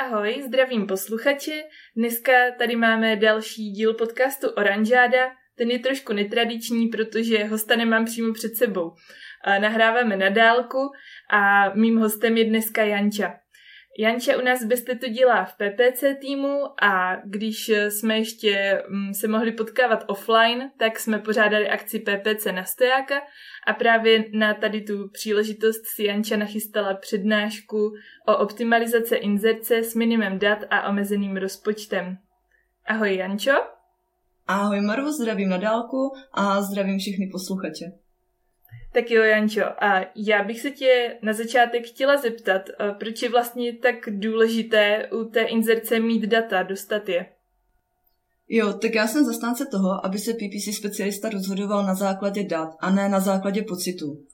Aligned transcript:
Ahoj, 0.00 0.42
zdravím 0.46 0.86
posluchače. 0.86 1.62
Dneska 1.96 2.32
tady 2.58 2.76
máme 2.76 3.16
další 3.16 3.70
díl 3.70 3.94
podcastu 3.94 4.48
Oranžáda. 4.48 5.30
Ten 5.56 5.70
je 5.70 5.78
trošku 5.78 6.12
netradiční, 6.12 6.88
protože 6.88 7.44
hosta 7.44 7.76
nemám 7.76 8.04
přímo 8.04 8.32
před 8.32 8.56
sebou. 8.56 8.92
Nahráváme 9.60 10.16
na 10.16 10.28
dálku 10.28 10.78
a 11.30 11.74
mým 11.74 11.98
hostem 11.98 12.36
je 12.36 12.44
dneska 12.44 12.82
Janča. 12.82 13.39
Janča 13.98 14.38
u 14.38 14.44
nás 14.44 14.64
bez 14.64 14.84
to 14.84 15.08
dělá 15.08 15.44
v 15.44 15.54
PPC 15.54 16.04
týmu 16.20 16.82
a 16.82 17.16
když 17.24 17.68
jsme 17.68 18.18
ještě 18.18 18.82
mm, 18.88 19.14
se 19.14 19.28
mohli 19.28 19.52
potkávat 19.52 20.04
offline, 20.06 20.70
tak 20.78 20.98
jsme 20.98 21.18
pořádali 21.18 21.68
akci 21.68 21.98
PPC 21.98 22.44
na 22.44 22.64
stojáka 22.64 23.20
a 23.66 23.72
právě 23.72 24.24
na 24.32 24.54
tady 24.54 24.80
tu 24.80 25.08
příležitost 25.08 25.86
si 25.86 26.04
Janča 26.04 26.36
nachystala 26.36 26.94
přednášku 26.94 27.92
o 28.28 28.36
optimalizace 28.36 29.16
inzerce 29.16 29.78
s 29.78 29.94
minimem 29.94 30.38
dat 30.38 30.58
a 30.70 30.88
omezeným 30.88 31.36
rozpočtem. 31.36 32.18
Ahoj 32.86 33.16
Jančo. 33.16 33.52
Ahoj 34.46 34.80
Maru, 34.80 35.12
zdravím 35.12 35.48
na 35.48 35.56
dálku 35.56 36.12
a 36.32 36.62
zdravím 36.62 36.98
všechny 36.98 37.28
posluchače. 37.32 37.84
Tak 38.92 39.10
jo, 39.10 39.22
Jančo, 39.22 39.62
a 39.84 40.00
já 40.16 40.44
bych 40.44 40.60
se 40.60 40.70
tě 40.70 41.18
na 41.22 41.32
začátek 41.32 41.86
chtěla 41.86 42.16
zeptat, 42.16 42.62
proč 42.98 43.22
je 43.22 43.28
vlastně 43.28 43.76
tak 43.76 43.94
důležité 44.08 45.08
u 45.12 45.24
té 45.24 45.40
inzerce 45.40 46.00
mít 46.00 46.22
data, 46.22 46.62
dostat 46.62 47.08
je? 47.08 47.26
Jo, 48.48 48.72
tak 48.72 48.94
já 48.94 49.06
jsem 49.06 49.24
zastánce 49.24 49.66
toho, 49.70 50.06
aby 50.06 50.18
se 50.18 50.32
PPC 50.32 50.76
specialista 50.76 51.28
rozhodoval 51.28 51.86
na 51.86 51.94
základě 51.94 52.44
dat 52.44 52.68
a 52.80 52.90
ne 52.90 53.08
na 53.08 53.20
základě 53.20 53.62
pocitů. 53.62 54.24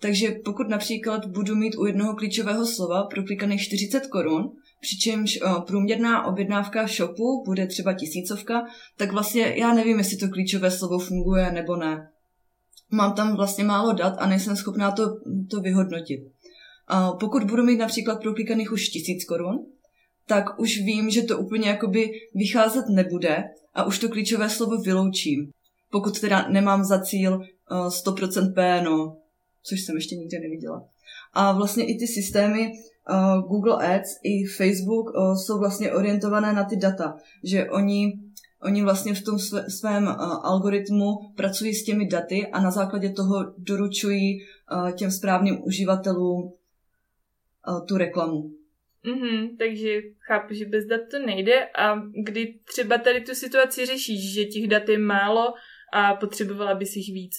Takže 0.00 0.30
pokud 0.44 0.68
například 0.68 1.26
budu 1.26 1.54
mít 1.54 1.74
u 1.78 1.86
jednoho 1.86 2.16
klíčového 2.16 2.66
slova 2.66 3.02
proklikaných 3.02 3.62
40 3.62 4.06
korun, 4.06 4.52
přičemž 4.80 5.38
průměrná 5.66 6.26
objednávka 6.26 6.86
v 6.86 6.90
shopu 6.90 7.44
bude 7.46 7.66
třeba 7.66 7.92
tisícovka, 7.92 8.62
tak 8.96 9.12
vlastně 9.12 9.54
já 9.56 9.74
nevím, 9.74 9.98
jestli 9.98 10.16
to 10.16 10.28
klíčové 10.28 10.70
slovo 10.70 10.98
funguje 10.98 11.52
nebo 11.52 11.76
ne 11.76 12.11
mám 12.92 13.12
tam 13.12 13.36
vlastně 13.36 13.64
málo 13.64 13.92
dat 13.92 14.14
a 14.18 14.26
nejsem 14.26 14.56
schopná 14.56 14.90
to, 14.90 15.02
to 15.50 15.60
vyhodnotit. 15.60 16.20
A 16.88 17.12
pokud 17.12 17.44
budu 17.44 17.62
mít 17.62 17.76
například 17.76 18.22
proklikaných 18.22 18.72
už 18.72 18.88
tisíc 18.88 19.24
korun, 19.24 19.66
tak 20.26 20.60
už 20.60 20.78
vím, 20.78 21.10
že 21.10 21.22
to 21.22 21.38
úplně 21.38 21.68
jakoby 21.68 22.10
vycházet 22.34 22.84
nebude 22.88 23.44
a 23.74 23.84
už 23.84 23.98
to 23.98 24.08
klíčové 24.08 24.50
slovo 24.50 24.76
vyloučím. 24.76 25.50
Pokud 25.90 26.20
teda 26.20 26.48
nemám 26.48 26.84
za 26.84 27.00
cíl 27.00 27.34
uh, 27.36 27.86
100% 27.86 28.54
PNO, 28.54 29.16
což 29.62 29.80
jsem 29.80 29.96
ještě 29.96 30.16
nikdy 30.16 30.38
neviděla. 30.38 30.84
A 31.32 31.52
vlastně 31.52 31.84
i 31.86 31.98
ty 31.98 32.06
systémy 32.06 32.68
uh, 32.70 33.48
Google 33.48 33.96
Ads 33.96 34.08
i 34.22 34.44
Facebook 34.44 35.06
uh, 35.06 35.34
jsou 35.34 35.58
vlastně 35.58 35.92
orientované 35.92 36.52
na 36.52 36.64
ty 36.64 36.76
data, 36.76 37.16
že 37.44 37.70
oni 37.70 38.12
Oni 38.64 38.82
vlastně 38.82 39.14
v 39.14 39.22
tom 39.22 39.38
svém 39.68 40.04
uh, 40.04 40.46
algoritmu 40.46 41.32
pracují 41.36 41.74
s 41.74 41.84
těmi 41.84 42.06
daty 42.06 42.46
a 42.46 42.60
na 42.60 42.70
základě 42.70 43.10
toho 43.10 43.54
doručují 43.58 44.38
uh, 44.72 44.90
těm 44.90 45.10
správným 45.10 45.64
uživatelům 45.64 46.42
uh, 46.42 47.86
tu 47.86 47.96
reklamu. 47.96 48.50
Mm-hmm, 49.04 49.56
takže 49.58 50.00
chápu, 50.26 50.54
že 50.54 50.64
bez 50.64 50.84
dat 50.84 51.00
to 51.10 51.18
nejde 51.26 51.66
a 51.66 51.94
kdy 52.24 52.58
třeba 52.64 52.98
tady 52.98 53.20
tu 53.20 53.34
situaci 53.34 53.86
řešíš, 53.86 54.34
že 54.34 54.44
těch 54.44 54.68
dat 54.68 54.88
je 54.88 54.98
málo 54.98 55.54
a 55.92 56.14
potřebovala 56.14 56.74
bys 56.74 56.96
jich 56.96 57.14
víc? 57.14 57.34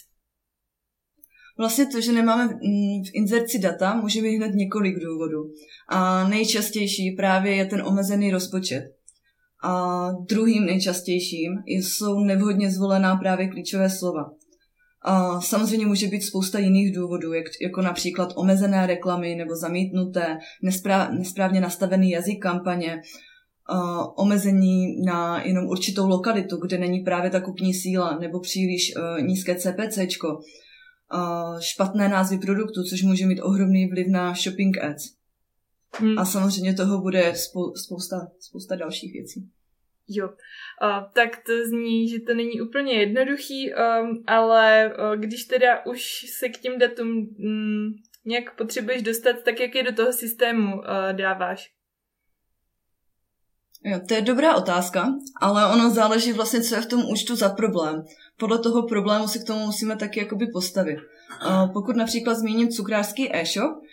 Vlastně 1.57 1.85
to, 1.85 2.01
že 2.01 2.11
nemáme 2.11 2.45
mm, 2.45 3.03
v 3.03 3.09
inzerci 3.13 3.59
data, 3.59 3.95
může 3.95 4.21
být 4.21 4.35
hned 4.35 4.51
několik 4.53 4.95
důvodů. 4.99 5.51
A 5.89 6.27
nejčastější 6.27 7.11
právě 7.11 7.55
je 7.55 7.65
ten 7.65 7.81
omezený 7.81 8.31
rozpočet. 8.31 8.83
A 9.63 10.07
druhým 10.29 10.65
nejčastějším 10.65 11.51
jsou 11.67 12.19
nevhodně 12.19 12.71
zvolená 12.71 13.15
právě 13.15 13.47
klíčové 13.47 13.89
slova. 13.89 14.31
A 15.05 15.41
samozřejmě 15.41 15.85
může 15.85 16.07
být 16.07 16.21
spousta 16.21 16.59
jiných 16.59 16.95
důvodů, 16.95 17.33
jak, 17.33 17.45
jako 17.61 17.81
například 17.81 18.33
omezené 18.35 18.87
reklamy 18.87 19.35
nebo 19.35 19.55
zamítnuté, 19.55 20.37
nespráv, 20.63 21.11
nesprávně 21.11 21.61
nastavený 21.61 22.09
jazyk 22.09 22.41
kampaně, 22.41 23.01
a 23.65 24.17
omezení 24.17 25.01
na 25.05 25.43
jenom 25.43 25.65
určitou 25.65 26.07
lokalitu, 26.07 26.57
kde 26.57 26.77
není 26.77 26.99
právě 26.99 27.31
ta 27.31 27.41
kupní 27.41 27.73
síla, 27.73 28.17
nebo 28.19 28.39
příliš 28.39 28.93
uh, 28.95 29.21
nízké 29.25 29.55
CPCčko, 29.55 30.27
uh, 30.27 31.59
špatné 31.59 32.09
názvy 32.09 32.37
produktu, 32.37 32.83
což 32.83 33.03
může 33.03 33.25
mít 33.25 33.41
ohromný 33.41 33.87
vliv 33.87 34.07
na 34.07 34.33
shopping 34.33 34.83
ads. 34.83 35.22
Hmm. 35.95 36.19
A 36.19 36.25
samozřejmě 36.25 36.73
toho 36.73 37.01
bude 37.01 37.33
spou- 37.35 37.73
spousta, 37.75 38.27
spousta 38.39 38.75
dalších 38.75 39.13
věcí. 39.13 39.49
Jo, 40.07 40.27
uh, 40.27 40.33
tak 41.13 41.29
to 41.45 41.53
zní, 41.69 42.09
že 42.09 42.19
to 42.19 42.33
není 42.33 42.61
úplně 42.61 42.93
jednoduchý, 42.93 43.73
um, 43.73 44.23
ale 44.27 44.93
uh, 44.99 45.15
když 45.15 45.45
teda 45.45 45.85
už 45.85 46.25
se 46.39 46.49
k 46.49 46.57
těm 46.57 46.79
datům 46.79 47.07
um, 47.07 47.93
nějak 48.25 48.57
potřebuješ 48.57 49.01
dostat, 49.01 49.35
tak 49.45 49.59
jak 49.59 49.75
je 49.75 49.83
do 49.83 49.93
toho 49.93 50.13
systému 50.13 50.75
uh, 50.75 50.83
dáváš? 51.11 51.71
Jo, 53.85 53.99
to 54.07 54.13
je 54.13 54.21
dobrá 54.21 54.55
otázka, 54.55 55.13
ale 55.41 55.73
ono 55.73 55.89
záleží 55.89 56.33
vlastně, 56.33 56.61
co 56.61 56.75
je 56.75 56.81
v 56.81 56.85
tom 56.85 57.05
účtu 57.09 57.35
za 57.35 57.49
problém. 57.49 58.03
Podle 58.37 58.59
toho 58.59 58.87
problému 58.87 59.27
se 59.27 59.39
k 59.39 59.47
tomu 59.47 59.65
musíme 59.65 59.95
taky 59.95 60.19
jakoby 60.19 60.47
postavit. 60.47 60.97
Uh, 61.47 61.73
pokud 61.73 61.95
například 61.95 62.33
zmíním 62.33 62.69
cukrářský 62.69 63.35
e-shop, 63.35 63.83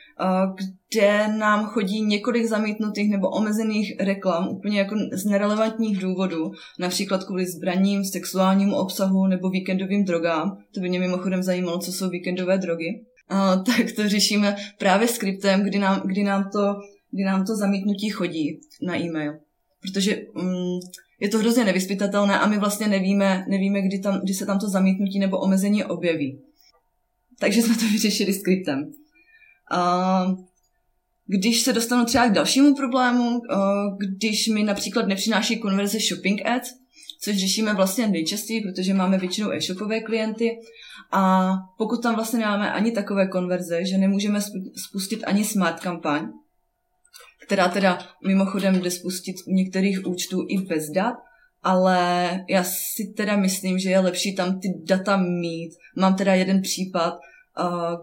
kde 0.91 1.29
nám 1.29 1.65
chodí 1.65 2.03
několik 2.03 2.47
zamítnutých 2.47 3.11
nebo 3.11 3.29
omezených 3.29 4.01
reklam 4.01 4.49
úplně 4.49 4.79
jako 4.79 4.95
z 5.13 5.25
nerelevantních 5.25 5.99
důvodů, 5.99 6.51
například 6.79 7.25
kvůli 7.25 7.47
zbraním, 7.47 8.05
sexuálnímu 8.05 8.77
obsahu 8.77 9.27
nebo 9.27 9.51
víkendovým 9.51 10.05
drogám. 10.05 10.59
To 10.75 10.81
by 10.81 10.89
mě 10.89 11.01
mimochodem 11.01 11.43
zajímalo, 11.43 11.79
co 11.79 11.93
jsou 11.93 12.11
víkendové 12.11 12.59
drogy. 12.59 13.05
A, 13.29 13.57
tak 13.67 13.93
to 13.97 14.09
řešíme 14.09 14.57
právě 14.79 15.09
skriptem, 15.09 15.63
kdy 15.63 15.79
nám, 15.79 16.03
kdy 16.05 16.23
nám, 16.23 16.51
to, 16.53 16.75
kdy 17.11 17.25
nám 17.25 17.45
to 17.45 17.57
zamítnutí 17.57 18.09
chodí 18.09 18.61
na 18.83 18.99
e-mail. 18.99 19.33
Protože 19.83 20.17
um, 20.17 20.81
je 21.21 21.29
to 21.29 21.39
hrozně 21.39 21.65
nevyspytatelné 21.65 22.39
a 22.39 22.47
my 22.47 22.59
vlastně 22.59 22.89
nevíme, 22.89 23.45
nevíme 23.49 23.83
kdy, 23.83 23.99
tam, 23.99 24.21
kdy 24.21 24.35
se 24.35 24.47
tam 24.47 24.59
to 24.59 24.69
zamítnutí 24.69 25.19
nebo 25.19 25.39
omezení 25.39 25.85
objeví. 25.85 26.41
Takže 27.39 27.63
jsme 27.63 27.75
to 27.75 27.85
vyřešili 27.93 28.33
skriptem. 28.33 28.93
Když 31.27 31.63
se 31.63 31.73
dostanu 31.73 32.05
třeba 32.05 32.29
k 32.29 32.33
dalšímu 32.33 32.75
problému, 32.75 33.41
když 33.99 34.49
mi 34.49 34.63
například 34.63 35.07
nepřináší 35.07 35.59
konverze 35.59 35.99
shopping 36.09 36.47
ads, 36.47 36.71
což 37.23 37.37
řešíme 37.37 37.75
vlastně 37.75 38.07
nejčastěji, 38.07 38.61
protože 38.61 38.95
máme 38.95 39.19
většinou 39.19 39.51
e-shopové 39.53 40.01
klienty 40.01 40.59
a 41.13 41.51
pokud 41.79 42.03
tam 42.03 42.15
vlastně 42.15 42.39
nemáme 42.39 42.73
ani 42.73 42.93
takové 42.93 43.29
konverze, 43.29 43.85
že 43.85 43.99
nemůžeme 43.99 44.41
spustit 44.77 45.25
ani 45.27 45.45
smart 45.45 45.81
kampaň, 45.81 46.29
která 47.47 47.69
teda 47.69 47.99
mimochodem 48.27 48.81
jde 48.81 48.91
spustit 48.91 49.37
u 49.47 49.53
některých 49.53 50.07
účtů 50.07 50.47
i 50.49 50.59
bez 50.59 50.91
dat, 50.91 51.15
ale 51.63 52.31
já 52.49 52.65
si 52.65 53.13
teda 53.17 53.37
myslím, 53.37 53.79
že 53.79 53.91
je 53.91 53.99
lepší 53.99 54.35
tam 54.35 54.61
ty 54.61 54.69
data 54.85 55.17
mít. 55.17 55.73
Mám 55.97 56.17
teda 56.17 56.35
jeden 56.35 56.63
případ, 56.63 57.19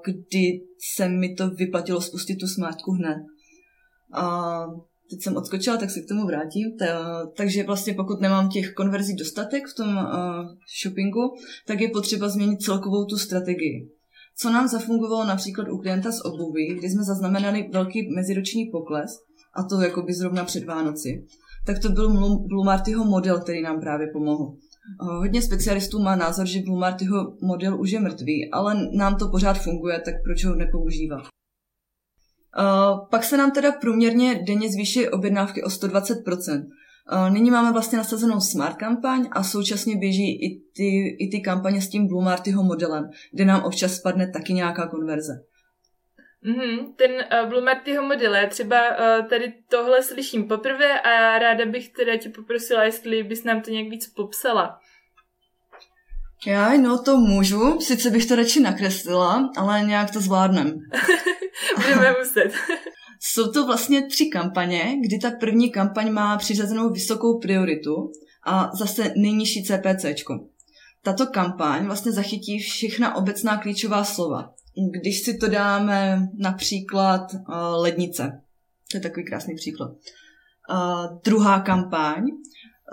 kdy 0.05 0.61
se 0.95 1.09
mi 1.09 1.33
to 1.33 1.49
vyplatilo 1.49 2.01
spustit 2.01 2.35
tu 2.35 2.47
smartku 2.47 2.91
hned. 2.91 3.17
A 4.13 4.65
teď 5.09 5.21
jsem 5.21 5.35
odskočila, 5.35 5.77
tak 5.77 5.91
se 5.91 6.01
k 6.01 6.07
tomu 6.07 6.25
vrátím. 6.25 6.67
takže 7.37 7.63
vlastně 7.63 7.93
pokud 7.93 8.21
nemám 8.21 8.49
těch 8.49 8.73
konverzí 8.73 9.15
dostatek 9.15 9.63
v 9.67 9.75
tom 9.75 9.87
shoppingu, 10.81 11.33
tak 11.67 11.81
je 11.81 11.89
potřeba 11.89 12.29
změnit 12.29 12.61
celkovou 12.61 13.05
tu 13.05 13.17
strategii. 13.17 13.89
Co 14.39 14.49
nám 14.49 14.67
zafungovalo 14.67 15.25
například 15.25 15.67
u 15.69 15.77
klienta 15.77 16.11
z 16.11 16.25
obuví, 16.25 16.75
kdy 16.77 16.89
jsme 16.89 17.03
zaznamenali 17.03 17.69
velký 17.73 18.09
meziroční 18.15 18.65
pokles, 18.65 19.11
a 19.55 19.63
to 19.63 19.81
jako 19.81 20.01
by 20.01 20.13
zrovna 20.13 20.45
před 20.45 20.63
Vánoci, 20.63 21.25
tak 21.65 21.79
to 21.79 21.89
byl 21.89 22.09
Blue 22.47 22.65
Martyho 22.65 23.05
model, 23.05 23.39
který 23.39 23.61
nám 23.61 23.79
právě 23.79 24.07
pomohl. 24.13 24.55
Hodně 24.99 25.41
specialistů 25.41 25.99
má 25.99 26.15
názor, 26.15 26.47
že 26.47 26.61
Blue 26.61 26.79
Martyho 26.79 27.33
model 27.41 27.81
už 27.81 27.91
je 27.91 27.99
mrtvý, 27.99 28.51
ale 28.51 28.75
nám 28.91 29.15
to 29.15 29.27
pořád 29.27 29.53
funguje, 29.53 29.99
tak 29.99 30.13
proč 30.23 30.45
ho 30.45 30.55
nepoužívat? 30.55 31.23
Uh, 32.57 33.07
pak 33.11 33.23
se 33.23 33.37
nám 33.37 33.51
teda 33.51 33.71
průměrně 33.71 34.43
denně 34.47 34.71
zvýší 34.71 35.09
objednávky 35.09 35.63
o 35.63 35.67
120%. 35.67 36.65
Uh, 37.11 37.29
nyní 37.29 37.51
máme 37.51 37.71
vlastně 37.71 37.97
nasazenou 37.97 38.39
smart 38.39 38.75
kampaň 38.75 39.27
a 39.31 39.43
současně 39.43 39.95
běží 39.95 40.45
i 40.45 40.61
ty, 40.75 41.07
i 41.19 41.29
ty 41.31 41.41
kampaně 41.41 41.81
s 41.81 41.89
tím 41.89 42.07
Blue 42.07 42.25
Martyho 42.25 42.63
modelem, 42.63 43.09
kde 43.33 43.45
nám 43.45 43.63
občas 43.63 43.93
spadne 43.93 44.31
taky 44.31 44.53
nějaká 44.53 44.87
konverze. 44.87 45.33
Mm-hmm, 46.47 46.93
ten 46.95 47.11
uh, 47.11 47.49
Blue 47.49 47.61
Martyho 47.61 48.03
model, 48.03 48.35
já 48.35 48.47
třeba 48.47 48.77
uh, 48.89 49.27
tady 49.27 49.53
tohle 49.69 50.03
slyším 50.03 50.47
poprvé 50.47 51.01
a 51.01 51.39
ráda 51.39 51.65
bych 51.65 51.89
teda 51.89 52.17
tě 52.17 52.29
poprosila, 52.29 52.83
jestli 52.83 53.23
bys 53.23 53.43
nám 53.43 53.61
to 53.61 53.71
nějak 53.71 53.89
víc 53.89 54.07
popsala. 54.07 54.79
Já, 56.45 56.77
no 56.77 57.03
to 57.03 57.17
můžu, 57.17 57.79
sice 57.81 58.09
bych 58.09 58.25
to 58.25 58.35
radši 58.35 58.59
nakreslila, 58.59 59.51
ale 59.57 59.81
nějak 59.81 60.11
to 60.11 60.21
zvládnem. 60.21 60.79
Budeme 61.75 62.15
muset. 62.19 62.51
jsou 63.19 63.51
to 63.51 63.65
vlastně 63.65 64.07
tři 64.07 64.25
kampaně, 64.25 64.97
kdy 65.01 65.19
ta 65.19 65.31
první 65.31 65.71
kampaň 65.71 66.11
má 66.11 66.37
přiřazenou 66.37 66.89
vysokou 66.89 67.39
prioritu 67.39 68.11
a 68.45 68.69
zase 68.73 69.13
nejnižší 69.15 69.63
CPCčko. 69.63 70.39
Tato 71.03 71.27
kampaň 71.27 71.85
vlastně 71.85 72.11
zachytí 72.11 72.59
všechna 72.59 73.15
obecná 73.15 73.57
klíčová 73.57 74.03
slova. 74.03 74.53
Když 74.85 75.21
si 75.21 75.37
to 75.37 75.47
dáme 75.47 76.27
například 76.37 77.33
uh, 77.33 77.39
lednice, 77.81 78.41
to 78.91 78.97
je 78.97 79.01
takový 79.01 79.25
krásný 79.25 79.55
příklad. 79.55 79.91
Uh, 79.91 81.19
druhá 81.23 81.59
kampaň 81.59 82.23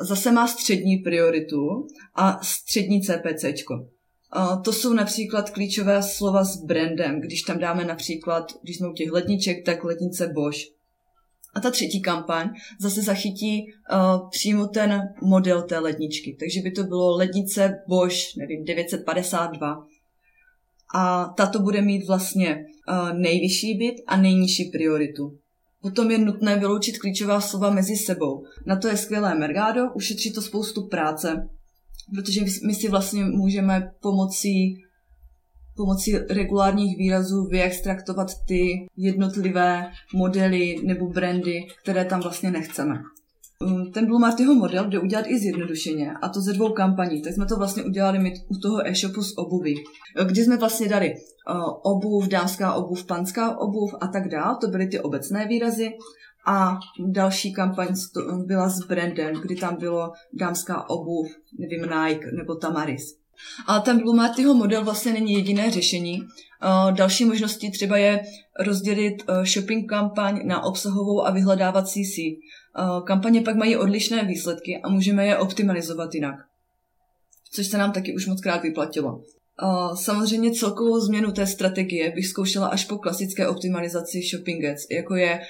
zase 0.00 0.32
má 0.32 0.46
střední 0.46 0.96
prioritu 0.96 1.86
a 2.14 2.40
střední 2.42 3.02
CPCčko. 3.02 3.74
Uh, 3.74 4.62
to 4.62 4.72
jsou 4.72 4.92
například 4.92 5.50
klíčové 5.50 6.02
slova 6.02 6.44
s 6.44 6.64
brandem. 6.64 7.20
Když 7.20 7.42
tam 7.42 7.58
dáme 7.58 7.84
například, 7.84 8.52
když 8.62 8.76
jsme 8.76 8.88
u 8.88 8.92
těch 8.92 9.12
ledniček, 9.12 9.64
tak 9.64 9.84
lednice 9.84 10.28
Bosch. 10.34 10.60
A 11.54 11.60
ta 11.60 11.70
třetí 11.70 12.02
kampaň 12.02 12.50
zase 12.80 13.02
zachytí 13.02 13.66
uh, 13.66 14.30
přímo 14.30 14.66
ten 14.66 15.02
model 15.22 15.62
té 15.62 15.78
ledničky. 15.78 16.36
Takže 16.40 16.60
by 16.60 16.70
to 16.70 16.84
bylo 16.84 17.16
lednice 17.16 17.82
Bosch, 17.88 18.36
nevím, 18.36 18.64
952. 18.64 19.86
A 20.94 21.34
tato 21.36 21.58
bude 21.58 21.82
mít 21.82 22.06
vlastně 22.06 22.56
uh, 22.88 23.18
nejvyšší 23.18 23.74
byt 23.74 23.94
a 24.06 24.16
nejnižší 24.16 24.64
prioritu. 24.64 25.38
Potom 25.82 26.10
je 26.10 26.18
nutné 26.18 26.58
vyloučit 26.58 26.98
klíčová 26.98 27.40
slova 27.40 27.70
mezi 27.70 27.96
sebou. 27.96 28.44
Na 28.66 28.76
to 28.76 28.88
je 28.88 28.96
skvělé 28.96 29.34
Mergado, 29.34 29.80
ušetří 29.94 30.32
to 30.32 30.42
spoustu 30.42 30.88
práce, 30.88 31.48
protože 32.14 32.40
my 32.66 32.74
si 32.74 32.88
vlastně 32.88 33.24
můžeme 33.24 33.90
pomocí, 34.00 34.82
pomocí 35.76 36.16
regulárních 36.18 36.98
výrazů 36.98 37.44
vyextraktovat 37.44 38.28
ty 38.48 38.86
jednotlivé 38.96 39.90
modely 40.14 40.76
nebo 40.84 41.08
brandy, 41.08 41.66
které 41.82 42.04
tam 42.04 42.20
vlastně 42.20 42.50
nechceme. 42.50 42.94
Ten 43.94 44.06
Blue 44.06 44.20
Martyho 44.20 44.54
model 44.54 44.88
jde 44.88 44.98
udělat 44.98 45.26
i 45.28 45.38
zjednodušeně, 45.38 46.12
a 46.22 46.28
to 46.28 46.40
ze 46.40 46.52
dvou 46.52 46.72
kampaní. 46.72 47.22
Tak 47.22 47.32
jsme 47.32 47.46
to 47.46 47.56
vlastně 47.56 47.84
udělali 47.84 48.18
my 48.18 48.32
u 48.48 48.58
toho 48.58 48.88
e-shopu 48.88 49.22
s 49.22 49.38
obuví, 49.38 49.74
kdy 50.26 50.44
jsme 50.44 50.56
vlastně 50.56 50.88
dali 50.88 51.14
uh, 51.14 51.94
obuv, 51.94 52.28
dámská 52.28 52.74
obuv, 52.74 53.06
panská 53.06 53.58
obuv 53.58 53.94
a 54.00 54.06
tak 54.06 54.28
dále. 54.28 54.56
To 54.60 54.68
byly 54.68 54.86
ty 54.86 55.00
obecné 55.00 55.46
výrazy. 55.46 55.90
A 56.46 56.78
další 57.12 57.52
kampaň 57.52 57.88
byla 58.46 58.68
s 58.68 58.86
brandem, 58.86 59.34
kdy 59.42 59.56
tam 59.56 59.76
bylo 59.76 60.12
dámská 60.32 60.90
obuv, 60.90 61.26
nevím, 61.58 61.82
Nike 61.82 62.26
nebo 62.36 62.54
Tamaris. 62.54 63.23
A 63.66 63.80
ten 63.80 63.98
Blue 63.98 64.16
Martyho 64.16 64.54
model 64.54 64.84
vlastně 64.84 65.12
není 65.12 65.32
jediné 65.32 65.70
řešení. 65.70 66.22
Další 66.90 67.24
možností 67.24 67.70
třeba 67.70 67.96
je 67.96 68.20
rozdělit 68.60 69.22
uh, 69.28 69.44
shopping 69.44 69.90
kampaň 69.90 70.40
na 70.44 70.64
obsahovou 70.64 71.26
a 71.26 71.30
vyhledávací 71.30 72.04
síť. 72.04 72.38
Eh, 72.78 73.02
kampaně 73.06 73.40
pak 73.40 73.56
mají 73.56 73.76
odlišné 73.76 74.24
výsledky 74.24 74.80
a 74.82 74.88
můžeme 74.88 75.26
je 75.26 75.38
optimalizovat 75.38 76.14
jinak. 76.14 76.34
Což 77.52 77.66
se 77.66 77.78
nám 77.78 77.92
taky 77.92 78.14
už 78.14 78.26
moc 78.26 78.40
krát 78.40 78.62
vyplatilo. 78.62 79.22
Eh, 79.62 79.96
samozřejmě 79.96 80.52
celkovou 80.52 81.00
změnu 81.00 81.32
té 81.32 81.46
strategie 81.46 82.10
bych 82.10 82.26
zkoušela 82.26 82.66
až 82.66 82.84
po 82.84 82.98
klasické 82.98 83.48
optimalizaci 83.48 84.20
shopping 84.22 84.64
ads, 84.64 84.86
jako 84.90 85.14
je, 85.14 85.40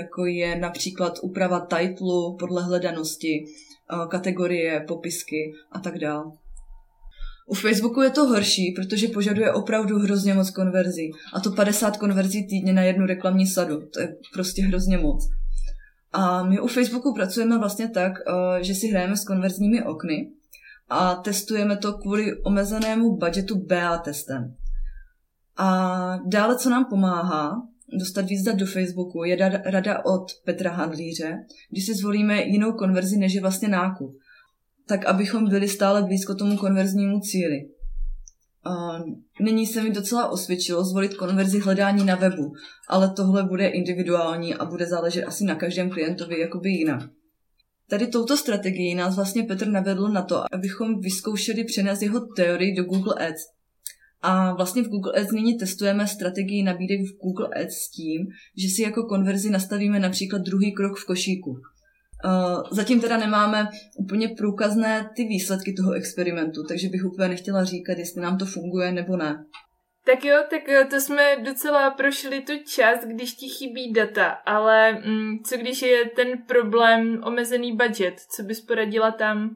jako 0.00 0.26
je 0.26 0.58
například 0.58 1.18
úprava 1.22 1.60
titlu 1.60 2.36
podle 2.36 2.62
hledanosti, 2.62 3.44
eh, 3.44 4.08
kategorie, 4.08 4.84
popisky 4.88 5.52
a 5.72 5.78
tak 5.78 5.98
dále. 5.98 6.32
U 7.50 7.54
Facebooku 7.54 8.02
je 8.02 8.10
to 8.10 8.24
horší, 8.24 8.72
protože 8.76 9.08
požaduje 9.08 9.52
opravdu 9.52 9.98
hrozně 9.98 10.34
moc 10.34 10.50
konverzí. 10.50 11.10
A 11.34 11.40
to 11.40 11.50
50 11.50 11.96
konverzí 11.96 12.46
týdně 12.46 12.72
na 12.72 12.82
jednu 12.82 13.06
reklamní 13.06 13.46
sadu. 13.46 13.80
To 13.94 14.00
je 14.00 14.16
prostě 14.32 14.62
hrozně 14.62 14.98
moc. 14.98 15.28
A 16.12 16.42
my 16.44 16.60
u 16.60 16.66
Facebooku 16.66 17.14
pracujeme 17.14 17.58
vlastně 17.58 17.88
tak, 17.88 18.12
eh, 18.12 18.64
že 18.64 18.74
si 18.74 18.88
hrajeme 18.88 19.16
s 19.16 19.24
konverzními 19.24 19.82
okny 19.82 20.30
a 20.88 21.14
testujeme 21.14 21.76
to 21.76 21.92
kvůli 21.92 22.42
omezenému 22.42 23.16
budgetu 23.16 23.66
BA 23.66 23.98
testem. 23.98 24.54
A 25.56 26.18
dále, 26.26 26.56
co 26.56 26.70
nám 26.70 26.84
pomáhá 26.84 27.62
dostat 27.98 28.26
víc 28.26 28.42
dat 28.42 28.56
do 28.56 28.66
Facebooku, 28.66 29.24
je 29.24 29.60
rada 29.64 30.04
od 30.04 30.24
Petra 30.44 30.70
Handlíře, 30.70 31.38
když 31.70 31.86
si 31.86 31.94
zvolíme 31.94 32.42
jinou 32.42 32.72
konverzi, 32.72 33.16
než 33.16 33.34
je 33.34 33.40
vlastně 33.40 33.68
nákup. 33.68 34.16
Tak, 34.90 35.06
abychom 35.06 35.48
byli 35.48 35.68
stále 35.68 36.02
blízko 36.02 36.34
tomu 36.34 36.56
konverznímu 36.56 37.20
cíli. 37.20 37.68
Nyní 39.40 39.66
se 39.66 39.82
mi 39.82 39.90
docela 39.90 40.28
osvědčilo 40.28 40.84
zvolit 40.84 41.14
konverzi 41.14 41.60
hledání 41.60 42.04
na 42.04 42.14
webu, 42.14 42.52
ale 42.88 43.10
tohle 43.10 43.44
bude 43.44 43.66
individuální 43.68 44.54
a 44.54 44.64
bude 44.64 44.86
záležet 44.86 45.24
asi 45.24 45.44
na 45.44 45.54
každém 45.54 45.90
klientovi 45.90 46.40
jakoby 46.40 46.70
jinak. 46.70 47.02
Tady 47.88 48.06
touto 48.06 48.36
strategii 48.36 48.94
nás 48.94 49.16
vlastně 49.16 49.42
Petr 49.42 49.68
navedl 49.68 50.08
na 50.08 50.22
to, 50.22 50.54
abychom 50.54 51.00
vyzkoušeli 51.00 51.64
přenést 51.64 52.02
jeho 52.02 52.20
teorii 52.20 52.74
do 52.76 52.84
Google 52.84 53.28
Ads. 53.28 53.42
A 54.22 54.54
vlastně 54.54 54.82
v 54.82 54.88
Google 54.88 55.12
Ads 55.20 55.32
nyní 55.32 55.58
testujeme 55.58 56.06
strategii 56.06 56.62
nabídek 56.62 57.00
v 57.00 57.18
Google 57.22 57.48
Ads 57.62 57.74
s 57.74 57.90
tím, 57.90 58.26
že 58.56 58.68
si 58.68 58.82
jako 58.82 59.02
konverzi 59.02 59.50
nastavíme 59.50 60.00
například 60.00 60.42
druhý 60.42 60.74
krok 60.74 60.98
v 60.98 61.06
košíku. 61.06 61.60
Uh, 62.24 62.62
zatím 62.70 63.00
teda 63.00 63.16
nemáme 63.16 63.68
úplně 63.96 64.28
průkazné 64.28 65.10
ty 65.16 65.24
výsledky 65.24 65.72
toho 65.72 65.92
experimentu, 65.92 66.64
takže 66.68 66.88
bych 66.88 67.04
úplně 67.04 67.28
nechtěla 67.28 67.64
říkat, 67.64 67.98
jestli 67.98 68.20
nám 68.20 68.38
to 68.38 68.46
funguje 68.46 68.92
nebo 68.92 69.16
ne. 69.16 69.44
Tak 70.04 70.24
jo, 70.24 70.36
tak 70.50 70.68
jo, 70.68 70.84
to 70.90 71.00
jsme 71.00 71.36
docela 71.44 71.90
prošli 71.90 72.40
tu 72.40 72.52
čas, 72.66 73.04
když 73.04 73.34
ti 73.34 73.48
chybí 73.48 73.92
data, 73.92 74.26
ale 74.26 74.92
mm, 74.92 75.38
co 75.44 75.56
když 75.56 75.82
je 75.82 76.04
ten 76.16 76.28
problém 76.46 77.20
omezený 77.24 77.76
budget, 77.76 78.20
co 78.36 78.42
bys 78.42 78.60
poradila 78.60 79.10
tam? 79.10 79.50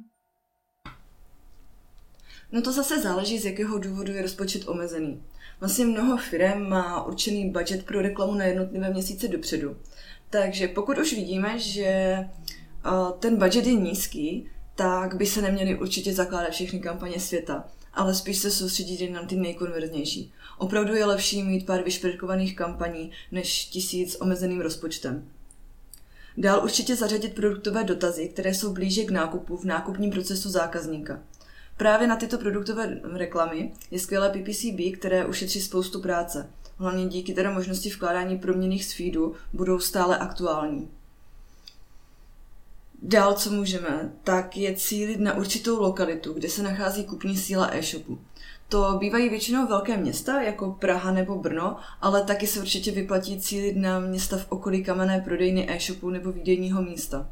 No 2.52 2.62
to 2.62 2.72
zase 2.72 3.00
záleží, 3.00 3.38
z 3.38 3.44
jakého 3.44 3.78
důvodu 3.78 4.12
je 4.12 4.22
rozpočet 4.22 4.68
omezený. 4.68 5.22
Vlastně 5.60 5.84
mnoho 5.84 6.16
firm 6.16 6.68
má 6.68 7.04
určený 7.04 7.50
budget 7.50 7.86
pro 7.86 8.02
reklamu 8.02 8.34
na 8.34 8.44
jednotlivé 8.44 8.90
měsíce 8.90 9.28
dopředu. 9.28 9.76
Takže 10.30 10.68
pokud 10.68 10.98
už 10.98 11.12
vidíme, 11.12 11.58
že 11.58 12.16
ten 13.18 13.36
budget 13.36 13.66
je 13.66 13.74
nízký, 13.74 14.46
tak 14.74 15.16
by 15.16 15.26
se 15.26 15.42
neměly 15.42 15.78
určitě 15.78 16.14
zakládat 16.14 16.50
všechny 16.50 16.80
kampaně 16.80 17.20
světa, 17.20 17.64
ale 17.94 18.14
spíš 18.14 18.38
se 18.38 18.50
soustředit 18.50 19.10
na 19.10 19.24
ty 19.24 19.36
nejkonverznější. 19.36 20.32
Opravdu 20.58 20.94
je 20.94 21.04
lepší 21.04 21.42
mít 21.42 21.66
pár 21.66 21.82
vyšperkovaných 21.82 22.56
kampaní 22.56 23.10
než 23.32 23.64
tisíc 23.64 24.16
omezeným 24.20 24.60
rozpočtem. 24.60 25.28
Dál 26.36 26.64
určitě 26.64 26.96
zařadit 26.96 27.34
produktové 27.34 27.84
dotazy, 27.84 28.28
které 28.28 28.54
jsou 28.54 28.72
blíže 28.72 29.04
k 29.04 29.10
nákupu 29.10 29.56
v 29.56 29.64
nákupním 29.64 30.10
procesu 30.10 30.50
zákazníka. 30.50 31.20
Právě 31.76 32.08
na 32.08 32.16
tyto 32.16 32.38
produktové 32.38 33.00
reklamy 33.12 33.72
je 33.90 33.98
skvělé 33.98 34.30
PPCB, 34.30 34.98
které 34.98 35.26
ušetří 35.26 35.60
spoustu 35.60 36.00
práce. 36.00 36.50
Hlavně 36.76 37.06
díky 37.06 37.34
teda 37.34 37.50
možnosti 37.50 37.90
vkládání 37.90 38.38
proměných 38.38 38.84
z 38.84 38.92
feedu 38.92 39.34
budou 39.52 39.78
stále 39.78 40.18
aktuální. 40.18 40.88
Dál, 43.02 43.34
co 43.34 43.50
můžeme, 43.50 44.12
tak 44.24 44.56
je 44.56 44.76
cílit 44.76 45.20
na 45.20 45.34
určitou 45.34 45.80
lokalitu, 45.80 46.32
kde 46.32 46.48
se 46.48 46.62
nachází 46.62 47.04
kupní 47.04 47.36
síla 47.36 47.70
e-shopu. 47.72 48.18
To 48.68 48.96
bývají 48.98 49.28
většinou 49.28 49.66
velké 49.66 49.96
města, 49.96 50.42
jako 50.42 50.70
Praha 50.70 51.12
nebo 51.12 51.38
Brno, 51.38 51.76
ale 52.00 52.24
taky 52.24 52.46
se 52.46 52.60
určitě 52.60 52.90
vyplatí 52.90 53.40
cílit 53.40 53.76
na 53.76 54.00
města 54.00 54.36
v 54.36 54.46
okolí 54.48 54.84
kamenné 54.84 55.20
prodejny 55.20 55.70
e-shopu 55.70 56.10
nebo 56.10 56.32
výdejního 56.32 56.82
místa. 56.82 57.28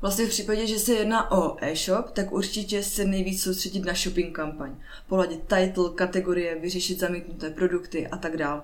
Vlastně 0.00 0.26
v 0.26 0.28
případě, 0.28 0.66
že 0.66 0.78
se 0.78 0.92
jedná 0.94 1.32
o 1.32 1.56
e-shop, 1.64 2.10
tak 2.10 2.32
určitě 2.32 2.82
se 2.82 3.04
nejvíc 3.04 3.42
soustředit 3.42 3.84
na 3.84 3.94
shopping 3.94 4.36
kampaň. 4.36 4.74
Poladit 5.08 5.40
title, 5.40 5.90
kategorie, 5.94 6.60
vyřešit 6.60 6.98
zamítnuté 6.98 7.50
produkty 7.50 8.06
a 8.06 8.16
tak 8.16 8.36
dále. 8.36 8.62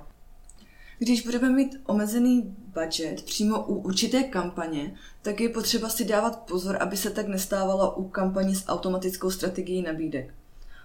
Když 1.03 1.23
budeme 1.23 1.51
mít 1.51 1.81
omezený 1.87 2.57
budget 2.75 3.23
přímo 3.23 3.65
u 3.65 3.75
určité 3.75 4.23
kampaně, 4.23 4.95
tak 5.23 5.41
je 5.41 5.49
potřeba 5.49 5.89
si 5.89 6.05
dávat 6.05 6.39
pozor, 6.39 6.77
aby 6.81 6.97
se 6.97 7.11
tak 7.11 7.29
nestávalo 7.29 7.95
u 7.95 8.09
kampaní 8.09 8.55
s 8.55 8.69
automatickou 8.69 9.31
strategií 9.31 9.83
nabídek. 9.83 10.35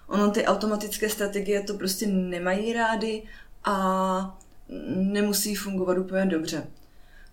Ono 0.07 0.31
ty 0.31 0.45
automatické 0.45 1.10
strategie 1.10 1.62
to 1.62 1.74
prostě 1.74 2.07
nemají 2.07 2.74
rády 2.74 3.24
a 3.63 4.39
nemusí 4.95 5.55
fungovat 5.55 5.98
úplně 5.98 6.25
dobře. 6.25 6.67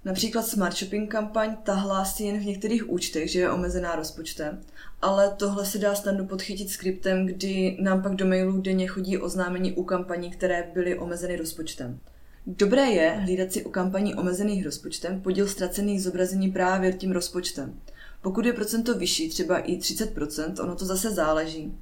Například 0.05 0.47
Smart 0.47 0.77
Shopping 0.77 1.11
kampaň 1.11 1.57
ta 1.63 1.75
hlásí 1.75 2.27
jen 2.27 2.39
v 2.39 2.47
některých 2.47 2.91
účtech, 2.91 3.31
že 3.31 3.41
je 3.41 3.51
omezená 3.51 3.97
rozpočtem, 3.97 4.61
ale 5.03 5.35
tohle 5.37 5.67
se 5.67 5.79
dá 5.79 5.95
snadno 5.95 6.27
podchytit 6.27 6.71
skriptem, 6.71 7.27
kdy 7.27 7.77
nám 7.81 8.03
pak 8.03 8.15
do 8.15 8.27
mailů 8.27 8.61
denně 8.61 8.87
chodí 8.87 9.19
oznámení 9.19 9.73
u 9.73 9.85
kampaní, 9.85 10.31
které 10.31 10.71
byly 10.75 10.99
omezeny 10.99 11.37
rozpočtem. 11.37 12.01
Dobré 12.47 12.83
je 12.83 13.11
hlídat 13.11 13.53
si 13.53 13.65
u 13.65 13.71
kampaní 13.71 14.15
omezených 14.15 14.65
rozpočtem 14.65 15.21
podíl 15.21 15.49
ztracených 15.49 16.03
zobrazení 16.03 16.53
právě 16.53 16.93
tím 16.93 17.13
rozpočtem. 17.13 17.81
Pokud 18.23 18.47
je 18.47 18.53
procento 18.53 18.99
vyšší, 18.99 19.29
třeba 19.29 19.59
i 19.59 19.77
30%, 19.77 20.63
ono 20.63 20.77
to 20.77 20.85
zase 20.85 21.11
záleží. 21.11 21.79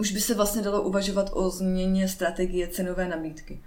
Už 0.00 0.12
by 0.12 0.20
se 0.20 0.34
vlastně 0.34 0.62
dalo 0.62 0.82
uvažovat 0.82 1.30
o 1.32 1.50
změně 1.50 2.08
strategie 2.08 2.68
cenové 2.68 3.08
nabídky. 3.08 3.60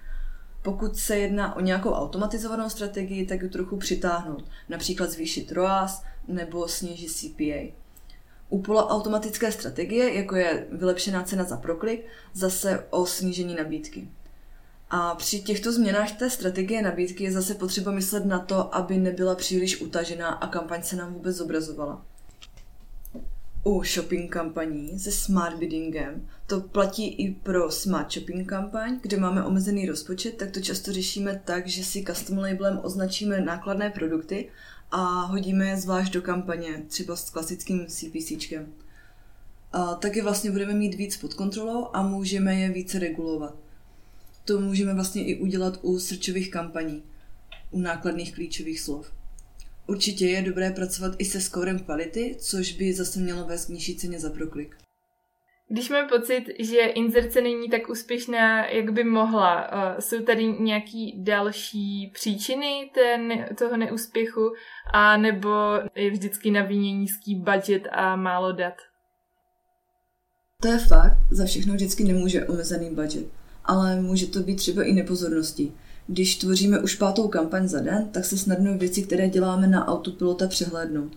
Pokud 0.61 0.97
se 0.97 1.17
jedná 1.17 1.55
o 1.55 1.59
nějakou 1.59 1.89
automatizovanou 1.89 2.69
strategii, 2.69 3.25
tak 3.25 3.41
ji 3.41 3.49
trochu 3.49 3.77
přitáhnout, 3.77 4.43
například 4.69 5.11
zvýšit 5.11 5.51
ROAS 5.51 6.03
nebo 6.27 6.67
snížit 6.67 7.11
CPA. 7.11 7.73
U 8.49 8.61
poloautomatické 8.61 9.51
strategie, 9.51 10.13
jako 10.13 10.35
je 10.35 10.67
vylepšená 10.71 11.23
cena 11.23 11.43
za 11.43 11.57
proklik, 11.57 12.05
zase 12.33 12.85
o 12.89 13.05
snížení 13.05 13.55
nabídky. 13.55 14.07
A 14.89 15.15
při 15.15 15.39
těchto 15.39 15.71
změnách 15.71 16.11
té 16.11 16.29
strategie 16.29 16.81
nabídky 16.81 17.23
je 17.23 17.31
zase 17.31 17.55
potřeba 17.55 17.91
myslet 17.91 18.25
na 18.25 18.39
to, 18.39 18.75
aby 18.75 18.97
nebyla 18.97 19.35
příliš 19.35 19.81
utažená 19.81 20.27
a 20.27 20.47
kampaň 20.47 20.83
se 20.83 20.95
nám 20.95 21.13
vůbec 21.13 21.35
zobrazovala. 21.35 22.05
U 23.63 23.83
shopping 23.83 24.31
kampaní 24.31 24.99
se 24.99 25.11
smart 25.11 25.57
biddingem 25.57 26.27
to 26.49 26.61
platí 26.61 27.07
i 27.07 27.33
pro 27.33 27.71
smart 27.71 28.13
shopping 28.13 28.49
kampaň, 28.49 28.99
kde 29.01 29.17
máme 29.17 29.43
omezený 29.43 29.85
rozpočet, 29.85 30.37
tak 30.37 30.51
to 30.51 30.61
často 30.61 30.93
řešíme 30.93 31.41
tak, 31.45 31.67
že 31.67 31.83
si 31.83 32.03
custom 32.03 32.37
labelem 32.37 32.79
označíme 32.83 33.41
nákladné 33.41 33.89
produkty 33.89 34.49
a 34.91 35.21
hodíme 35.21 35.67
je 35.67 35.77
zvlášť 35.77 36.13
do 36.13 36.21
kampaně, 36.21 36.83
třeba 36.87 37.15
s 37.15 37.29
klasickým 37.29 37.85
CPCčkem. 37.87 38.73
A 39.73 39.95
taky 39.95 40.21
vlastně 40.21 40.51
budeme 40.51 40.73
mít 40.73 40.95
víc 40.95 41.17
pod 41.17 41.33
kontrolou 41.33 41.87
a 41.93 42.01
můžeme 42.01 42.55
je 42.55 42.69
více 42.69 42.99
regulovat. 42.99 43.55
To 44.49 44.59
můžeme 44.59 44.93
vlastně 44.93 45.25
i 45.25 45.39
udělat 45.39 45.79
u 45.81 45.99
srčových 45.99 46.51
kampaní, 46.51 47.03
u 47.71 47.79
nákladných 47.79 48.33
klíčových 48.35 48.79
slov. 48.79 49.11
Určitě 49.87 50.25
je 50.25 50.41
dobré 50.41 50.71
pracovat 50.71 51.15
i 51.17 51.25
se 51.25 51.41
skorem 51.41 51.79
kvality, 51.79 52.35
což 52.39 52.73
by 52.73 52.93
zase 52.93 53.19
mělo 53.19 53.45
vést 53.45 53.65
k 53.65 53.69
nižší 53.69 53.97
ceně 53.97 54.19
za 54.19 54.29
proklik. 54.29 54.75
Když 55.67 55.89
mám 55.89 56.09
pocit, 56.09 56.43
že 56.59 56.79
inzerce 56.79 57.41
není 57.41 57.69
tak 57.69 57.89
úspěšná, 57.89 58.65
jak 58.65 58.91
by 58.91 59.03
mohla, 59.03 59.71
uh, 59.71 59.99
jsou 59.99 60.23
tady 60.23 60.45
nějaký 60.45 61.23
další 61.23 62.11
příčiny 62.13 62.91
ten, 62.93 63.45
toho 63.57 63.77
neúspěchu, 63.77 64.53
a 64.93 65.17
nebo 65.17 65.49
je 65.95 66.11
vždycky 66.11 66.51
na 66.51 66.63
vině 66.63 66.91
nízký 66.91 67.35
budget 67.35 67.83
a 67.91 68.15
málo 68.15 68.51
dat? 68.51 68.73
To 70.61 70.67
je 70.67 70.77
fakt, 70.77 71.17
za 71.31 71.45
všechno 71.45 71.73
vždycky 71.73 72.03
nemůže 72.03 72.45
omezený 72.47 72.95
budget, 72.95 73.25
ale 73.69 74.01
může 74.01 74.27
to 74.27 74.39
být 74.39 74.55
třeba 74.55 74.83
i 74.83 74.93
nepozorností. 74.93 75.71
Když 76.07 76.35
tvoříme 76.35 76.79
už 76.79 76.95
pátou 76.95 77.27
kampaň 77.27 77.67
za 77.67 77.79
den, 77.79 78.07
tak 78.11 78.25
se 78.25 78.37
snadno 78.37 78.77
věci, 78.77 79.01
které 79.01 79.29
děláme 79.29 79.67
na 79.67 79.87
autopilota, 79.87 80.47
přehlédnou. 80.47 81.09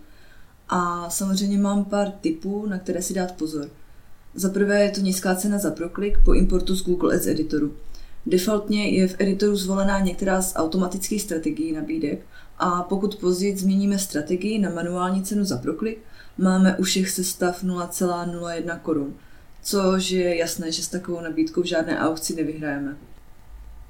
A 0.69 1.11
samozřejmě 1.11 1.59
mám 1.59 1.85
pár 1.85 2.11
tipů, 2.11 2.67
na 2.67 2.79
které 2.79 3.03
si 3.03 3.15
dát 3.15 3.33
pozor– 3.33 3.69
za 4.35 4.49
prvé 4.49 4.85
je 4.85 4.91
to 4.91 5.01
nízká 5.01 5.35
cena 5.35 5.59
za 5.59 5.71
proklik 5.71 6.19
po 6.25 6.33
importu 6.35 6.77
z 6.77 6.85
Google 6.85 7.15
Ads 7.17 7.27
editoru. 7.27 7.75
Defaultně 8.27 8.91
je 8.91 9.09
v 9.09 9.17
editoru 9.19 9.57
zvolená 9.57 10.01
některá 10.01 10.43
z 10.43 10.57
automatických 10.57 11.23
strategií 11.23 11.73
nabídek 11.73 12.27
a 12.59 12.83
pokud 12.83 13.17
později 13.17 13.57
změníme 13.57 13.99
strategii 13.99 14.59
na 14.59 14.71
manuální 14.71 15.23
cenu 15.23 15.45
za 15.45 15.57
proklik, 15.57 15.99
máme 16.39 16.77
u 16.77 16.83
všech 16.83 17.11
sestav 17.11 17.65
0,01 17.65 18.79
korun, 18.79 19.15
což 19.63 20.11
je 20.11 20.37
jasné, 20.37 20.73
že 20.73 20.83
s 20.83 20.89
takovou 20.89 21.21
nabídkou 21.21 21.63
v 21.63 21.67
žádné 21.67 21.99
aukci 21.99 22.35
nevyhrajeme. 22.35 22.97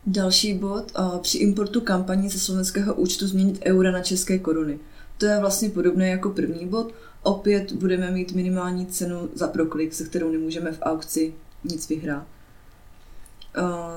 Další 0.07 0.55
bod, 0.55 0.93
při 1.21 1.39
importu 1.39 1.81
kampaní 1.81 2.29
ze 2.29 2.39
slovenského 2.39 2.95
účtu 2.95 3.27
změnit 3.29 3.61
eura 3.65 3.91
na 3.91 4.01
české 4.01 4.39
koruny. 4.39 4.79
To 5.19 5.27
je 5.27 5.41
vlastně 5.41 5.71
podobné 5.71 6.09
jako 6.09 6.31
první 6.31 6.67
bod, 6.67 6.95
opět 7.23 7.73
budeme 7.73 8.11
mít 8.11 8.33
minimální 8.33 8.87
cenu 8.87 9.29
za 9.35 9.49
proklik, 9.49 9.95
se 9.95 10.05
kterou 10.05 10.33
nemůžeme 10.33 10.73
v 10.73 10.83
aukci 10.83 11.35
nic 11.65 11.89
vyhrát. 11.89 12.27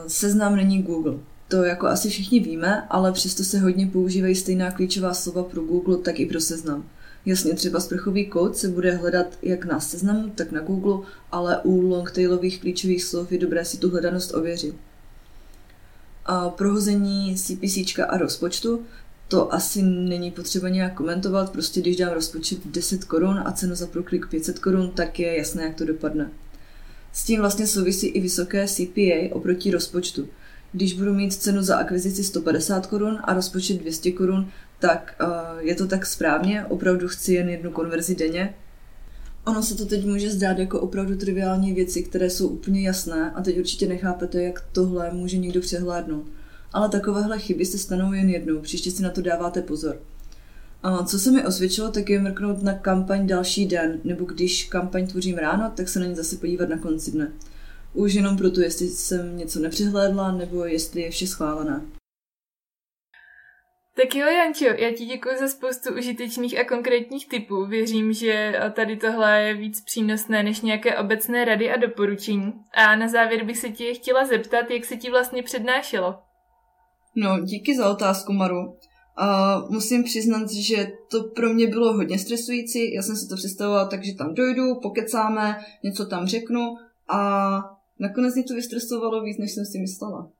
Seznam 0.08 0.56
není 0.56 0.82
Google. 0.82 1.14
To 1.48 1.64
jako 1.64 1.88
asi 1.88 2.10
všichni 2.10 2.40
víme, 2.40 2.88
ale 2.90 3.12
přesto 3.12 3.44
se 3.44 3.60
hodně 3.60 3.88
používají 3.88 4.36
stejná 4.36 4.72
klíčová 4.72 5.14
slova 5.14 5.44
pro 5.44 5.62
Google, 5.62 5.98
tak 5.98 6.20
i 6.20 6.26
pro 6.26 6.42
seznam. 6.42 6.86
Jasně, 7.26 7.54
třeba 7.54 7.80
sprchový 7.80 8.26
kód 8.26 8.58
se 8.58 8.68
bude 8.68 8.92
hledat 8.92 9.38
jak 9.42 9.66
na 9.66 9.80
seznamu, 9.80 10.30
tak 10.30 10.52
na 10.52 10.62
Google, 10.62 11.06
ale 11.32 11.62
u 11.64 11.82
longtailových 11.82 12.62
klíčových 12.62 13.04
slov 13.04 13.32
je 13.32 13.38
dobré 13.38 13.66
si 13.66 13.78
tu 13.78 13.90
hledanost 13.90 14.34
ověřit. 14.34 14.76
A 16.26 16.50
prohození 16.50 17.36
CPC 17.36 18.00
a 18.08 18.18
rozpočtu 18.18 18.82
to 19.28 19.54
asi 19.54 19.82
není 19.82 20.32
potřeba 20.32 20.70
nějak 20.70 20.94
komentovat, 20.94 21.52
prostě 21.52 21.82
když 21.82 21.96
dám 21.96 22.14
rozpočet 22.14 22.60
10 22.66 23.04
korun 23.04 23.42
a 23.46 23.52
cenu 23.52 23.76
za 23.76 23.88
proklik 23.88 24.28
500 24.28 24.60
korun, 24.60 24.92
tak 24.92 25.20
je 25.20 25.38
jasné, 25.38 25.64
jak 25.64 25.76
to 25.76 25.86
dopadne. 25.86 26.30
S 27.14 27.24
tím 27.24 27.40
vlastně 27.40 27.68
souvisí 27.68 28.08
i 28.08 28.22
vysoké 28.22 28.68
CPA 28.68 29.36
oproti 29.36 29.72
rozpočtu. 29.72 30.28
Když 30.72 30.94
budu 30.94 31.14
mít 31.14 31.34
cenu 31.34 31.64
za 31.64 31.78
akvizici 31.78 32.24
150 32.24 32.88
korun 32.88 33.20
a 33.24 33.34
rozpočet 33.34 33.78
200 33.78 34.12
korun, 34.12 34.52
tak 34.80 35.16
uh, 35.22 35.60
je 35.60 35.76
to 35.76 35.88
tak 35.88 36.06
správně, 36.06 36.66
opravdu 36.66 37.08
chci 37.08 37.34
jen 37.34 37.50
jednu 37.50 37.72
konverzi 37.72 38.16
denně. 38.16 38.54
Ono 39.46 39.64
se 39.64 39.76
to 39.76 39.86
teď 39.86 40.06
může 40.06 40.32
zdát 40.32 40.58
jako 40.60 40.82
opravdu 40.82 41.16
triviální 41.16 41.74
věci, 41.74 42.04
které 42.04 42.30
jsou 42.30 42.48
úplně 42.48 42.82
jasné 42.82 43.32
a 43.36 43.42
teď 43.42 43.60
určitě 43.60 43.88
nechápete, 43.88 44.44
jak 44.44 44.64
tohle 44.72 45.12
může 45.12 45.38
někdo 45.38 45.62
přehlédnout 45.62 46.26
ale 46.76 46.90
takovéhle 46.90 47.40
chyby 47.40 47.66
se 47.66 47.78
stanou 47.78 48.14
jen 48.14 48.30
jednou, 48.30 48.60
příště 48.62 48.92
si 48.92 49.04
na 49.04 49.10
to 49.10 49.22
dáváte 49.22 49.62
pozor. 49.62 49.98
A 50.84 51.04
co 51.04 51.20
se 51.20 51.32
mi 51.32 51.46
osvědčilo, 51.46 51.92
tak 51.92 52.10
je 52.10 52.22
mrknout 52.22 52.64
na 52.64 52.74
kampaň 52.74 53.28
další 53.28 53.66
den, 53.66 54.00
nebo 54.04 54.26
když 54.26 54.66
kampaň 54.66 55.08
tvořím 55.08 55.38
ráno, 55.38 55.72
tak 55.76 55.90
se 55.90 56.00
na 56.00 56.06
ně 56.06 56.16
zase 56.16 56.38
podívat 56.38 56.70
na 56.70 56.78
konci 56.78 57.12
dne. 57.12 57.32
Už 57.94 58.14
jenom 58.14 58.38
proto, 58.38 58.62
jestli 58.62 58.88
jsem 58.88 59.38
něco 59.38 59.60
nepřehlédla, 59.60 60.32
nebo 60.32 60.66
jestli 60.66 61.02
je 61.02 61.12
vše 61.12 61.28
schválené. 61.28 61.82
Tak 63.98 64.16
jo, 64.16 64.28
Jančo, 64.28 64.66
já 64.66 64.92
ti 64.92 65.06
děkuji 65.06 65.38
za 65.40 65.48
spoustu 65.48 65.94
užitečných 65.98 66.60
a 66.60 66.64
konkrétních 66.64 67.30
typů. 67.30 67.66
Věřím, 67.66 68.14
že 68.14 68.60
tady 68.74 68.98
tohle 68.98 69.42
je 69.42 69.54
víc 69.54 69.82
přínosné 69.82 70.44
než 70.44 70.62
nějaké 70.62 70.98
obecné 70.98 71.46
rady 71.46 71.72
a 71.72 71.78
doporučení. 71.78 72.54
A 72.74 72.96
na 72.96 73.08
závěr 73.08 73.44
bych 73.44 73.58
se 73.58 73.70
tě 73.70 73.94
chtěla 73.94 74.26
zeptat, 74.26 74.72
jak 74.72 74.86
se 74.86 74.98
ti 74.98 75.10
vlastně 75.10 75.44
přednášelo. 75.44 76.16
No, 77.16 77.40
díky 77.40 77.76
za 77.76 77.90
otázku, 77.92 78.34
Maru. 78.34 78.78
A 79.18 79.58
musím 79.70 80.04
přiznat, 80.04 80.52
že 80.52 80.92
to 81.12 81.24
pro 81.24 81.54
mě 81.54 81.68
bylo 81.68 81.94
hodně 81.94 82.20
stresující. 82.20 82.94
Já 82.94 83.02
jsem 83.02 83.16
si 83.16 83.30
to 83.30 83.36
představovala 83.36 83.88
tak, 83.88 84.04
že 84.04 84.16
tam 84.16 84.34
dojdu, 84.34 84.80
pokecáme, 84.82 85.60
něco 85.84 86.06
tam 86.06 86.28
řeknu 86.28 86.76
a 87.10 87.20
nakonec 88.00 88.36
mě 88.36 88.44
to 88.44 88.54
vystresovalo 88.54 89.24
víc, 89.24 89.38
než 89.38 89.52
jsem 89.52 89.66
si 89.66 89.80
myslela. 89.80 90.32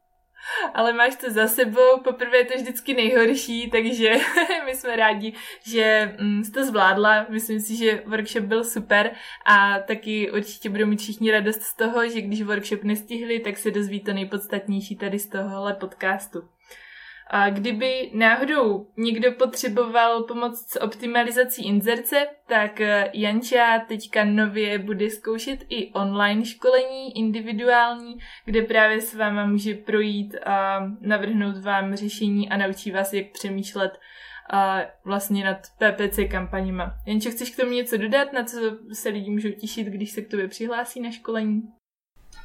Ale 0.74 0.94
máš 0.94 1.16
to 1.16 1.32
za 1.32 1.48
sebou, 1.48 2.00
poprvé 2.04 2.38
je 2.38 2.46
to 2.46 2.54
vždycky 2.54 2.94
nejhorší, 2.94 3.70
takže 3.72 4.12
my 4.66 4.76
jsme 4.76 4.96
rádi, 4.96 5.34
že 5.66 6.16
mm, 6.20 6.44
jsi 6.44 6.52
to 6.52 6.66
zvládla. 6.66 7.26
Myslím 7.30 7.60
si, 7.60 7.76
že 7.76 8.04
workshop 8.06 8.44
byl 8.44 8.64
super 8.64 9.12
a 9.46 9.80
taky 9.80 10.32
určitě 10.32 10.70
budou 10.70 10.86
mít 10.86 11.00
všichni 11.00 11.32
radost 11.32 11.62
z 11.62 11.76
toho, 11.76 12.10
že 12.10 12.22
když 12.22 12.42
workshop 12.42 12.84
nestihli, 12.84 13.40
tak 13.40 13.58
se 13.58 13.72
dozví 13.72 14.00
to 14.00 14.14
nejpodstatnější 14.14 14.96
tady 14.96 15.20
z 15.20 15.30
tohohle 15.30 15.74
podcastu. 15.74 16.55
A 17.28 17.50
kdyby 17.50 18.12
náhodou 18.14 18.88
někdo 18.98 19.32
potřeboval 19.32 20.24
pomoc 20.24 20.66
s 20.70 20.82
optimalizací 20.82 21.66
inzerce, 21.66 22.28
tak 22.48 22.82
eh, 22.82 23.10
Janča 23.14 23.80
teďka 23.80 24.24
nově 24.26 24.80
bude 24.80 25.10
zkoušet 25.10 25.60
i 25.70 25.92
online 25.92 26.46
školení 26.46 27.18
individuální, 27.18 28.16
kde 28.46 28.62
právě 28.62 29.02
s 29.02 29.14
váma 29.14 29.46
může 29.46 29.74
projít 29.74 30.36
a 30.46 30.80
navrhnout 31.02 31.58
vám 31.58 31.96
řešení 31.96 32.50
a 32.50 32.58
naučí 32.58 32.92
vás, 32.92 33.14
jak 33.14 33.32
přemýšlet 33.32 33.92
a 34.50 34.82
vlastně 35.06 35.46
nad 35.46 35.58
PPC 35.58 36.20
kampaněma. 36.32 36.94
Jančo, 37.06 37.32
chceš 37.32 37.50
k 37.50 37.56
tomu 37.56 37.72
něco 37.72 37.98
dodat, 37.98 38.34
na 38.34 38.44
co 38.44 38.58
se 38.94 39.10
lidi 39.10 39.32
můžou 39.32 39.50
těšit, 39.50 39.88
když 39.88 40.12
se 40.12 40.22
k 40.22 40.30
tobě 40.30 40.48
přihlásí 40.48 41.02
na 41.02 41.12
školení? 41.12 41.62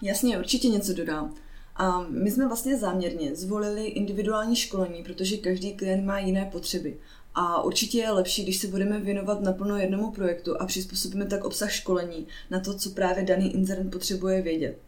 Jasně, 0.03 0.39
určitě 0.39 0.69
něco 0.69 0.93
dodám. 0.93 1.35
A 1.81 2.07
my 2.09 2.31
jsme 2.31 2.47
vlastně 2.47 2.79
záměrně 2.79 3.35
zvolili 3.35 3.85
individuální 3.87 4.57
školení, 4.57 5.03
protože 5.03 5.37
každý 5.37 5.77
klient 5.77 6.05
má 6.05 6.19
jiné 6.19 6.49
potřeby. 6.53 6.97
A 7.35 7.63
určitě 7.63 7.99
je 7.99 8.11
lepší, 8.11 8.43
když 8.43 8.57
se 8.57 8.67
budeme 8.67 9.01
věnovat 9.01 9.41
naplno 9.41 9.77
jednomu 9.77 10.11
projektu 10.11 10.61
a 10.61 10.67
přizpůsobíme 10.67 11.27
tak 11.27 11.45
obsah 11.45 11.73
školení 11.73 12.27
na 12.51 12.61
to, 12.61 12.75
co 12.75 12.91
právě 12.91 13.25
daný 13.25 13.55
inzerent 13.55 13.93
potřebuje 13.93 14.43
vědět. 14.43 14.79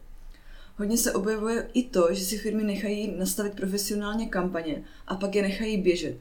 Hodně 0.77 0.97
se 0.97 1.13
objevuje 1.13 1.69
i 1.73 1.83
to, 1.83 2.07
že 2.11 2.25
si 2.25 2.37
firmy 2.37 2.63
nechají 2.63 3.15
nastavit 3.17 3.53
profesionálně 3.53 4.27
kampaně 4.27 4.83
a 5.07 5.15
pak 5.15 5.35
je 5.35 5.41
nechají 5.41 5.77
běžet. 5.77 6.17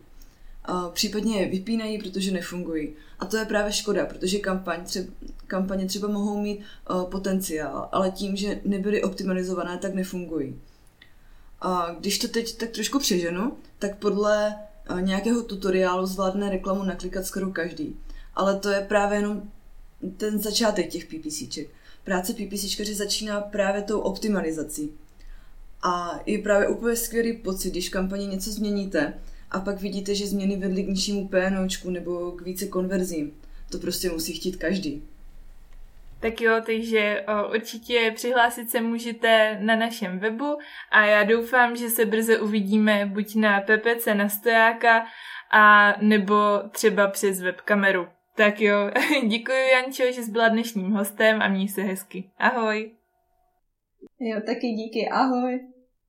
Případně 0.92 1.40
je 1.40 1.49
vypínají, 1.49 1.99
protože 1.99 2.31
nefungují. 2.31 2.92
A 3.19 3.26
to 3.26 3.37
je 3.37 3.45
právě 3.45 3.73
škoda, 3.73 4.07
protože 4.07 4.38
kampaň 4.38 4.85
třeba, 4.85 5.12
kampaně 5.47 5.87
třeba 5.87 6.09
mohou 6.09 6.40
mít 6.40 6.61
potenciál, 7.11 7.88
ale 7.92 8.11
tím, 8.11 8.37
že 8.37 8.61
nebyly 8.64 9.02
optimalizované, 9.02 9.78
tak 9.78 9.95
nefungují. 9.95 10.61
A 11.61 11.97
když 12.00 12.19
to 12.19 12.28
teď 12.28 12.57
tak 12.57 12.71
trošku 12.71 12.99
přeženu, 12.99 13.57
tak 13.78 13.97
podle 13.97 14.54
nějakého 15.00 15.42
tutoriálu 15.42 16.07
zvládne 16.07 16.50
reklamu 16.50 16.83
naklikat 16.83 17.26
skoro 17.26 17.50
každý. 17.50 17.97
Ale 18.35 18.59
to 18.59 18.69
je 18.69 18.81
právě 18.81 19.19
jenom 19.19 19.42
ten 20.16 20.38
začátek 20.38 20.88
těch 20.88 21.04
PPCček. 21.04 21.69
Práce 22.04 22.33
PPCčkaři 22.33 22.95
začíná 22.95 23.40
právě 23.40 23.83
tou 23.83 24.00
optimalizací. 24.00 24.90
A 25.83 26.21
je 26.26 26.38
právě 26.38 26.69
úplně 26.69 26.97
skvělý 26.97 27.33
pocit, 27.33 27.71
když 27.71 27.88
v 27.88 27.92
kampani 27.92 28.26
něco 28.26 28.50
změníte 28.50 29.14
a 29.53 29.61
pak 29.61 29.81
vidíte, 29.81 30.15
že 30.15 30.27
změny 30.27 30.57
vedly 30.57 30.83
k 30.83 30.89
nižšímu 30.89 31.29
PNOčku 31.29 31.91
nebo 31.91 32.33
k 32.33 32.43
více 32.43 32.67
konverzím. 32.67 33.33
To 33.71 33.79
prostě 33.79 34.11
musí 34.11 34.33
chtít 34.33 34.57
každý. 34.57 35.03
Tak 36.21 36.41
jo, 36.41 36.55
takže 36.67 37.25
o, 37.29 37.55
určitě 37.55 38.13
přihlásit 38.15 38.71
se 38.71 38.81
můžete 38.81 39.59
na 39.61 39.77
našem 39.77 40.19
webu 40.19 40.59
a 40.91 41.07
já 41.07 41.25
doufám, 41.25 41.77
že 41.77 41.91
se 41.91 42.05
brzo 42.05 42.45
uvidíme 42.45 43.07
buď 43.07 43.35
na 43.35 43.61
PPC 43.61 44.07
na 44.15 44.29
stojáka 44.29 45.07
a 45.53 45.95
nebo 46.01 46.35
třeba 46.71 47.07
přes 47.07 47.43
webkameru. 47.43 48.07
Tak 48.35 48.61
jo, 48.61 48.91
děkuji 49.29 49.69
Jančo, 49.73 50.03
že 50.13 50.23
jsi 50.23 50.31
byla 50.31 50.49
dnešním 50.49 50.91
hostem 50.91 51.43
a 51.43 51.49
měj 51.49 51.69
se 51.69 51.83
hezky. 51.83 52.31
Ahoj. 52.39 52.91
Jo, 54.21 54.41
taky 54.47 54.67
díky, 54.67 55.09
ahoj. 55.09 55.72